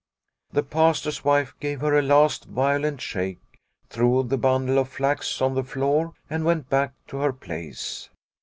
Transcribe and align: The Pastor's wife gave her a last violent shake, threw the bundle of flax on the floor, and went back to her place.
The 0.51 0.63
Pastor's 0.63 1.23
wife 1.23 1.53
gave 1.59 1.81
her 1.81 1.95
a 1.95 2.01
last 2.01 2.45
violent 2.45 3.01
shake, 3.01 3.39
threw 3.91 4.23
the 4.23 4.35
bundle 4.35 4.79
of 4.79 4.89
flax 4.89 5.39
on 5.43 5.53
the 5.53 5.63
floor, 5.63 6.15
and 6.27 6.43
went 6.43 6.71
back 6.71 6.93
to 7.09 7.17
her 7.17 7.31
place. 7.31 8.09